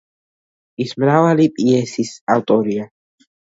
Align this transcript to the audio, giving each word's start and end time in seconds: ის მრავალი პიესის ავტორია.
ის 0.85 0.93
მრავალი 1.03 1.47
პიესის 1.59 2.17
ავტორია. 2.39 2.91